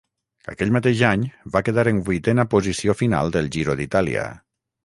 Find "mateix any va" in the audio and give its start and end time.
0.77-1.61